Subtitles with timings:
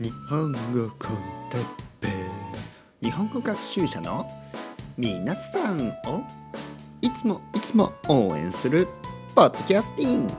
[0.00, 0.58] 日本語
[0.96, 1.16] コン
[1.50, 1.64] テッ
[2.00, 2.08] ペ
[3.02, 4.30] 日本語学習者の
[4.96, 6.22] 皆さんを
[7.02, 8.86] いつもいつも応援する
[9.34, 10.28] ポッドキャスティン。
[10.28, 10.32] グ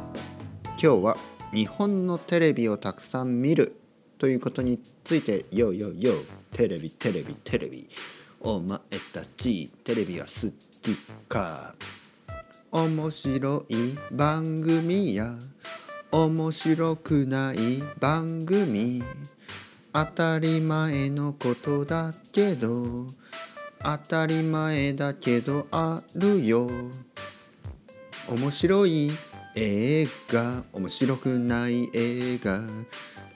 [0.65, 1.17] 今日は
[1.53, 3.75] 日本のテレビをたくさん見る
[4.17, 6.13] ということについてよよよ
[6.51, 7.89] テレビテレビテレビ。
[8.39, 8.79] お前
[9.13, 10.95] たちテレビは好き
[11.27, 11.75] か。
[12.71, 13.75] 面白い
[14.09, 15.35] 番組や
[16.13, 19.03] 面白くない番組。
[19.91, 23.07] 当たり前のことだけど
[23.79, 26.69] 当たり前だけどあるよ。
[28.29, 29.11] 面白い
[29.55, 32.61] 映画面白くない映画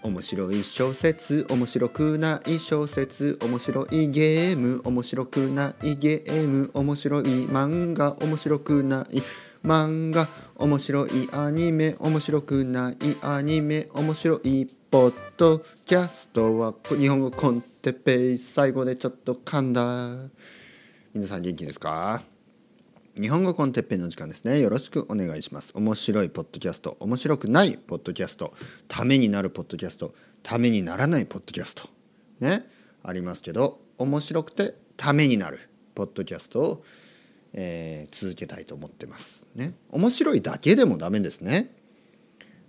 [0.04, 9.24] 面白い小説面白くない小説面白いゲーム面白くないゲーム面白い漫画面白くない
[9.63, 10.27] 漫画
[10.58, 20.29] 面白いアニメ面白くないアニメ面白いポッドキャストは日本語コンテペイ最後でちょっと噛んだ。
[21.13, 22.23] 皆さん元気ですか？
[23.18, 24.60] 日本語コンテッペイの時間ですね。
[24.60, 25.71] よろしくお願いします。
[25.76, 28.54] 面白いポッドキャスト面白くないポッドキャスト
[28.90, 31.88] ためになるポッドキャストためにならないポッドキャスト。
[32.41, 32.66] ね？
[33.01, 36.84] ありますけど面白くてためになるポッドキャストを
[37.54, 39.76] えー、続けたいと思ってますね。
[39.91, 41.76] 面白いだけでもダメですね。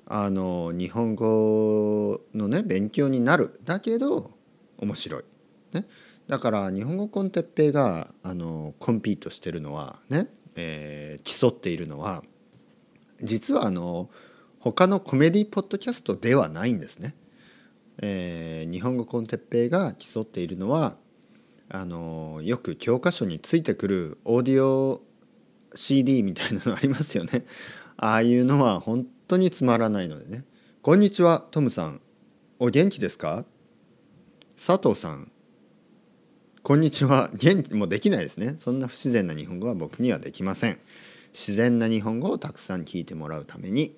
[0.06, 4.30] あの日本語のね勉強になるだけど
[4.78, 5.24] 面白い。
[5.72, 5.86] ね。
[6.28, 12.22] だから日本語コンテッペイがあのコンピートしてるのはね、えー、競っているのは
[13.22, 14.10] 実はあの
[14.58, 17.14] 他のコメディポッドキャストではないんですね。
[18.02, 20.96] えー、日本語コンテッペイが競っているのは
[21.68, 25.02] あのよく教科書についてくるオーディオ
[25.74, 27.44] CD みたいなのありますよね。
[27.96, 30.44] ああいうのは本当につまらないのでね。
[30.82, 32.00] こんにちは、トムさん。
[32.58, 33.44] お元気ですか？
[34.56, 35.32] 佐藤さん。
[36.62, 37.30] こんにちは。
[37.34, 38.56] 元気もうできないですね。
[38.58, 40.78] そんな不自然な日本語は僕にはできません。
[41.32, 43.96] 自然な日本語をたくさん聞いてもらうために、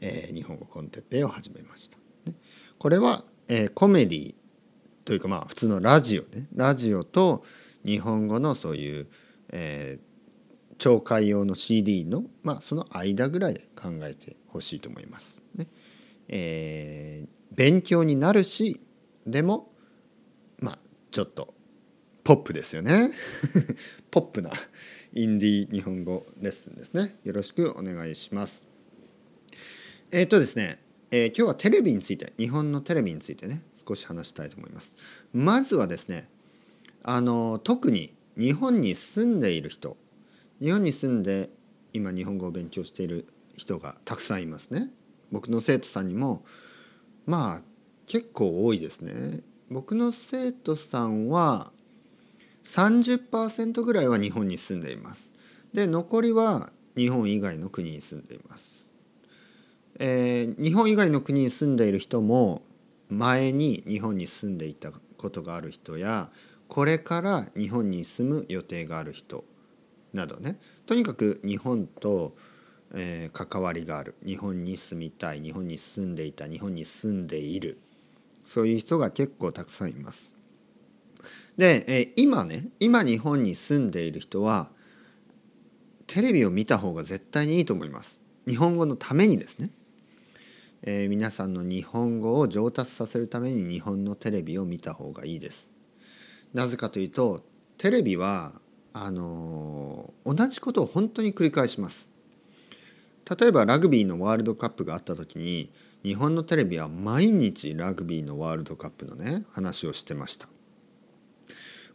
[0.00, 1.96] えー、日本語コンテッペイを始めました。
[2.26, 2.36] ね、
[2.78, 4.34] これは、えー、コメディ
[5.04, 6.48] というかまあ普通のラジオね。
[6.54, 7.44] ラジオと
[7.84, 9.08] 日本語のそういう、
[9.50, 15.42] えー、聴解用の CD の、まあ、その間ぐらいで考えてほしいと思います。
[15.54, 15.66] ね。
[16.28, 18.80] えー、勉強になるし
[19.26, 19.72] でも
[20.58, 20.78] まあ
[21.10, 21.54] ちょっと
[22.24, 23.10] ポップですよね。
[24.10, 24.52] ポップな
[25.12, 27.16] インディー日本語レッスンですね。
[27.24, 28.66] よろしくお願いします。
[30.12, 30.81] えっ、ー、とですね、
[31.14, 34.94] えー、今日はテレビについて日本のテレビについてね少し話したいと思います。
[35.34, 36.26] まずはですね
[37.02, 39.98] あの特に日本に住んでいる人
[40.62, 41.50] 日本に住んで
[41.92, 43.26] 今日本語を勉強している
[43.58, 44.88] 人がたくさんいますね。
[45.30, 46.44] 僕の生徒さんにも
[47.26, 47.62] まあ
[48.06, 49.40] 結構多いですね。
[49.68, 51.72] 僕の生徒さんは
[52.64, 55.34] 30%ぐらいは日本に住んでいます。
[55.74, 58.81] で残りは日本以外の国に住んでいます、
[59.98, 62.62] えー、日本以外の国に住んでいる人も
[63.08, 66.30] 前に日本に住んでいたことがある人や
[66.68, 69.44] これから日本に住む予定がある人
[70.12, 72.34] などねとにかく日本と、
[72.94, 77.78] えー、関わりがある日本に住みたい日本に住んでいた日本に住んでいる
[78.44, 80.34] そういう人が結構たくさんいます。
[81.56, 84.70] で、えー、今ね今日本に住んでいる人は
[86.06, 88.22] テレビを見た方が絶対にいいと思います。
[88.48, 89.70] 日本語のためにですね。
[90.84, 95.70] えー、皆さんの日本語を上達させるために日本のテレビを見た方がいいです。
[96.52, 97.42] なぜかというと
[97.78, 98.60] テレビは
[98.92, 102.10] あのー、同じことを本当に繰り返します。
[103.38, 105.70] 例えばラグビーのワールドカップがあった時に
[106.02, 110.48] 日本のテレビは毎日ラグビーのワールドカップのね話をしてました。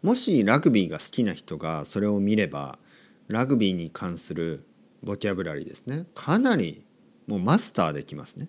[0.01, 2.79] もしラグビーが好きな人がそれを見れば
[3.27, 4.63] ラグビーに関する
[5.03, 6.85] ボキャブラリーですねかなり
[7.25, 8.47] もうマスターできますね。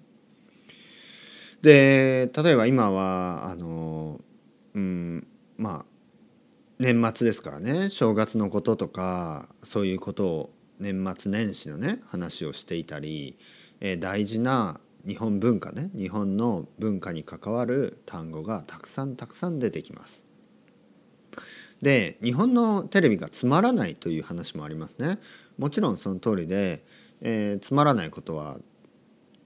[1.62, 4.20] で例えば今はあの
[4.74, 5.26] うん
[5.56, 5.86] まあ
[6.78, 13.36] 年末ですからね正月のこととかそういうことを年末年始のね話をしていたり、
[13.80, 20.28] えー、大事な日本文化ね日本の文化に関わる単語がたくさんたくさん出てきます。
[21.82, 25.18] で日本のテレビがつまらないという話もありますね。
[25.58, 26.84] もちろんその通りで、
[27.20, 28.58] えー、つまらないことは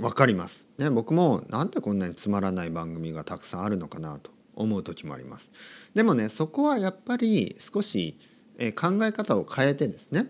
[0.02, 5.52] 分かります、ね、僕もなんでこんなにつまらない番組がたくさんあるのかなと思う時もあります。
[5.94, 8.19] でもねそこはやっぱり少し、
[8.58, 10.26] え考え方を変えてですね。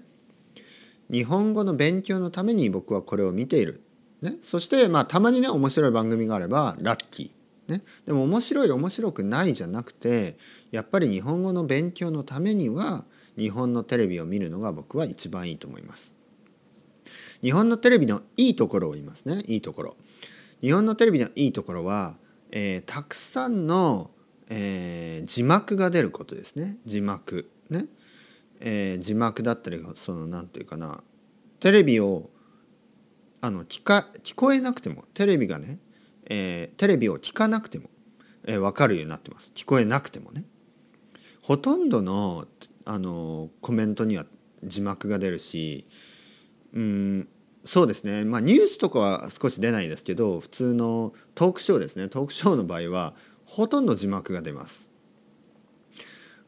[1.10, 3.82] 日本語の勉強のために僕はこれを見ている、
[4.20, 7.72] ね、そしてまあたまにね面白い番組があればラッキー。
[7.72, 10.36] ね、でも面白い面白くないじゃなくて
[10.70, 13.04] やっぱり日本語の勉強のためには
[13.38, 16.14] 日本のテレビを見るのが僕は一番いいと思います。
[17.42, 19.42] 日本のテレビのいいところを言いますね。
[19.46, 19.96] いいところ。
[20.60, 22.16] 日本のテレビのいいところは、
[22.52, 24.12] えー、たくさんの、
[24.48, 26.78] えー、字幕が出ることですね。
[26.84, 27.50] 字幕。
[27.68, 27.86] ね、
[28.60, 31.02] えー、字幕だったりその何て言うかな。
[31.58, 32.30] テレビを
[33.40, 35.78] あの聞か聞こえなくてもテレビがね、
[36.30, 37.90] えー、テレビを聞かなくても、
[38.44, 39.52] えー、分かるようになってます。
[39.52, 40.44] 聞こえなくてもね。
[41.42, 42.46] ほとんどの
[42.84, 44.26] あのコメントには
[44.62, 45.88] 字幕が出るし
[46.72, 47.28] うん
[47.64, 48.24] そうですね。
[48.24, 52.08] まあニュースとかは少し出ないですけど普通のトークショーですね。
[52.08, 53.14] トークショーの場合は
[53.46, 54.90] ほとんど字幕が出ます。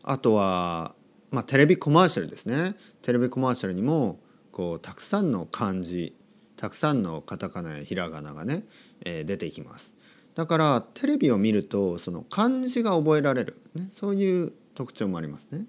[0.03, 0.95] あとは
[1.31, 2.75] まあテレビコマーシャルですね。
[3.03, 4.19] テレビコマーシャルにも
[4.51, 6.17] こうたくさんの漢字
[6.57, 8.65] たくさんのカタカナやひらがながね、
[9.05, 9.95] えー、出てきます。
[10.35, 15.67] だからテレビを見るとその漢字が覚えられる、ね、そういう特徴もありますね。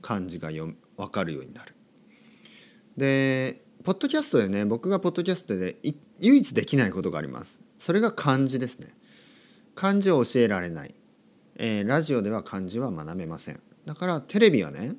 [0.00, 1.74] 漢字が読分かるようになる。
[2.96, 5.76] でポッドキャストでね僕がポッドキャストで
[6.18, 7.62] 唯一できないことがあります。
[7.78, 8.88] それが漢字ですね。
[9.76, 10.94] 漢字を教えられない、
[11.54, 13.60] えー、ラジオでは漢字は学べません。
[13.84, 14.96] だからテレビはね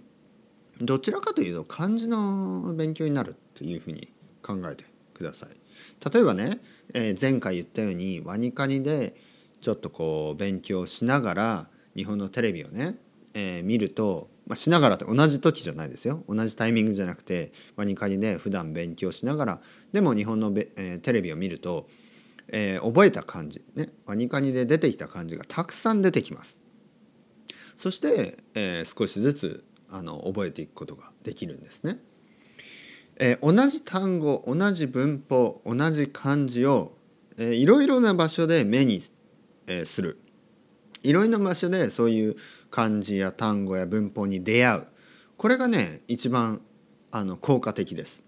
[0.80, 4.08] どちらかというと漢字の勉強になるというふうに
[4.42, 5.50] 考えてください。
[6.10, 6.62] 例えばね、
[6.94, 9.18] えー、前回言ったようにワニカニで
[9.62, 12.96] ちょっとこう勉強しながら日本のテレビをね、
[13.34, 16.24] えー、見ると、まあ、しながらって同じ時じゃないですよ。
[16.28, 19.62] 同じタイミングじゃなくてワニカニで普段勉強しながら
[19.92, 21.90] でも日本のべ、えー、テレビを見ると、
[22.48, 26.62] えー、覚えた漢字ねワニカニで出てきた漢字がたくさん出てきます。
[27.76, 32.00] そして、えー、少しずつあの覚えていくことができるんですね。
[33.18, 36.98] えー、同じ単語同じ文法同じ漢字を、
[37.38, 39.02] えー、いろいろな場所で目に、
[39.68, 40.20] えー、する。
[41.04, 42.36] いろいろな場所でそういう
[42.70, 44.88] 漢字や単語や文法に出会う。
[45.38, 46.62] これがね一番
[47.12, 48.24] あの効果的です。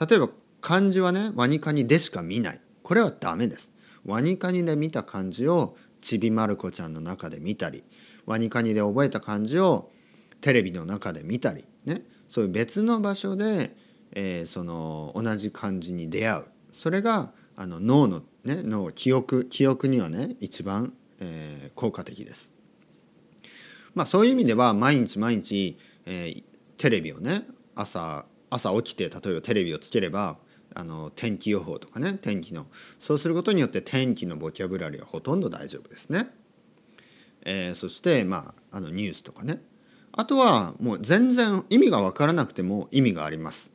[0.00, 0.30] 例えば
[0.60, 2.60] 漢字はねワニカニでしか見ない。
[2.82, 3.72] これはダメです。
[4.04, 7.82] ワニカニで見た漢字をちびまる子ちゃんの中で見たり
[8.26, 9.90] ワニカニで覚えた漢字を
[10.40, 12.02] テレビの中で見たりね。
[12.28, 13.76] そういう別の場所で
[14.18, 16.44] えー、その同じ漢字に出会う。
[16.72, 22.52] それがあの脳の,、ね、脳記憶記憶にはね一番、えー、効果的です。
[23.94, 26.44] まあ、そういう意味では毎日毎日、えー、
[26.76, 30.36] テレビをね朝朝起きて例えばテレビをつければ
[30.74, 32.66] あの天気予報とかね天気の
[32.98, 36.28] そうすることによって天気のボキャブラリーはほとんど大丈夫ですね。
[37.46, 39.60] えー、そしてまああのニュースとかね
[40.12, 43.72] あとはもう全然意味が分からなくても意味があります。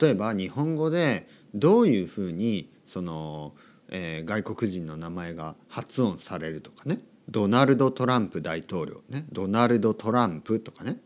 [0.00, 3.54] 例えば日本語でどういうふうにその、
[3.90, 7.00] えー、外国人の名前が発音されるとかね。
[7.28, 9.26] ドナルド・トランプ大統領ね。
[9.30, 10.98] ドナルド・トランプとかね、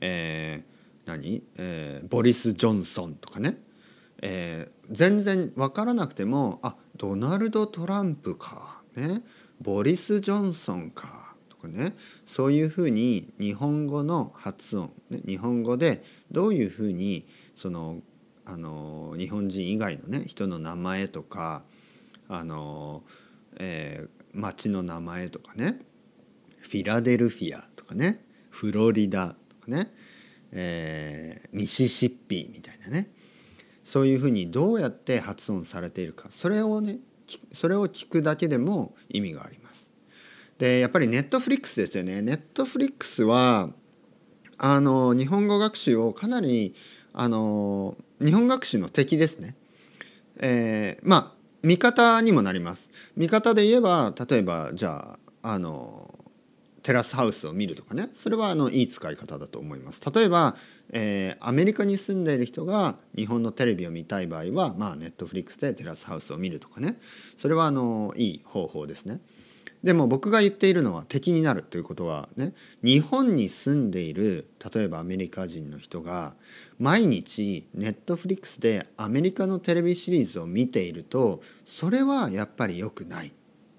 [0.00, 3.58] えー、何、えー、ボリス・ジョンソンとかね、
[4.22, 9.22] えー、全然分からなくてもあドナルド・トランプか、ね、
[9.60, 11.94] ボリス・ジョンソンかとかね。
[12.26, 18.00] そういうふうに日本語の発音、ね、日本語でどういうふうにその
[18.46, 21.64] あの日本人以外のね人の名前とか
[22.28, 23.02] あの、
[23.56, 25.80] えー、町の名前とかね
[26.60, 29.92] フィラデルフィアとかねフロリダとかね、
[30.52, 33.10] えー、ミシシッピみたいなね
[33.82, 36.98] そういうふうにどうやって発音されているかそれをね
[37.52, 39.92] それを聞くだけでも意味があります。
[40.58, 42.22] でやっぱりネットフリックスですよね。
[42.22, 43.70] ネットフリックスは
[44.58, 46.74] あの日本語学習をかなり
[47.14, 49.56] あの日本学習の敵ですね。
[50.40, 52.90] えー、まあ味方にもなります。
[53.16, 56.18] 味方で言えば例えばじゃああの
[56.82, 60.02] テラスハウスを見るとかねそれはあのいい使い方だと思います。
[60.12, 60.56] 例えば、
[60.90, 66.98] えー、アメリカに住んでいる人が日本のテレビを見たい場合は、まあ、ネットフリックスでテラスハウスを見るとかね
[67.38, 69.20] それはあのいい方法ですね。
[69.84, 76.34] でも僕が言っているのは敵になるということはね日本に住んでいる例えばアメリカ人の人が
[76.78, 83.32] 毎日ネットフリックスでアメリカのテレビシリーズを見ているとそれはやっぱり良くないっ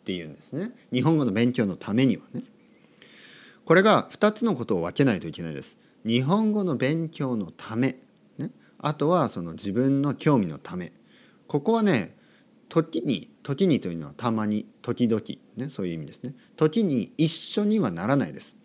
[0.06, 0.70] ていうんですね。
[0.94, 2.44] 日本語の勉強のためにはね。
[3.66, 5.80] これが2つのことを分けないといけないです。
[6.06, 7.98] 日本語の勉強のため、
[8.38, 10.92] ね、あとはその自分の興味のため。
[11.48, 12.16] ここはね
[12.70, 15.22] 時に時にというのはたまに時々
[15.56, 16.34] ねそういう意味ですね。
[16.58, 18.58] 時に一緒にはならないです、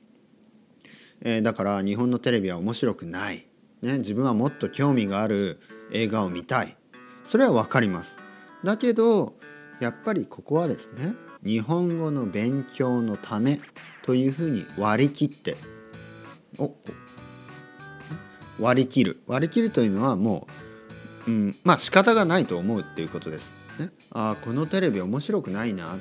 [1.21, 3.47] えー、だから日本のテレビは面白くない、
[3.83, 5.61] ね、自分はもっと興味がある
[5.93, 6.77] 映画を見たい。
[7.25, 8.19] それは分かります。
[8.65, 9.35] だけど
[9.81, 11.15] やっぱりここはですね
[11.45, 13.61] 日本語の勉強のため
[14.03, 15.57] というふうに割り切って
[16.59, 16.75] お
[18.61, 19.23] 割り切る。
[19.27, 20.70] 割り切るというのはもう、
[21.27, 23.55] うん、まあ仕方がないと思うっていうことです。
[23.79, 25.99] ね、ああこのテレビ面白くないな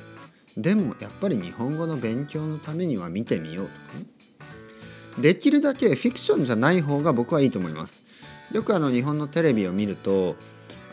[0.58, 4.06] でもやっぱり日本語の勉強のためには見てみようとかね
[5.22, 8.04] できるだけフィクションじゃない方が僕はいいと思います。
[8.52, 10.36] よくあの日本のテレビを見ると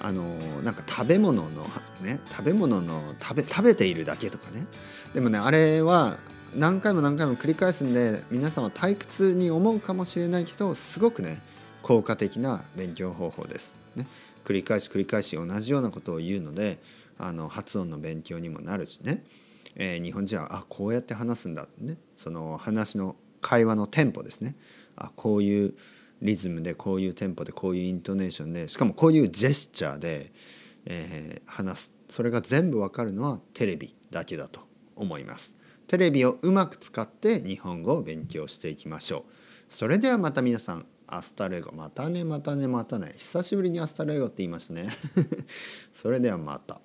[0.00, 0.23] あの
[0.62, 1.66] なんか食べ物の
[2.02, 4.66] ね食べ物の食べ食べているだけとかね
[5.14, 6.18] でもねあれは
[6.54, 11.40] 何回も何回も繰り返すんで皆さんは退屈に思うかもしれないけどすごくね
[11.83, 13.86] 効果的な勉強方法です。
[13.96, 14.06] ね、
[14.44, 16.78] 繰り返し繰り返し同じようなことを言うので
[17.18, 19.24] あの発音の勉強にもなるしね、
[19.74, 21.64] えー、日本人はあこうやって話すんだ。
[21.64, 24.56] ってねその話の会話のテンポですね。
[24.96, 25.74] あこういう
[26.22, 30.32] リズムでこういうテンポでこういうイントネーションでしかもこういうジェスチャーで、
[30.86, 31.94] えー、話す。
[32.08, 34.60] それが全部わかるのはテレビだけだと
[34.94, 35.56] 思います。
[35.86, 39.22] テレビをうまく使って日本語を勉強していきましょう。
[39.68, 40.86] それではまた皆さん。
[41.06, 43.12] hasta luego またねまたねまたね。
[43.16, 44.88] 久しぶりに hasta luego って言いましたね。
[45.92, 46.80] それではまた。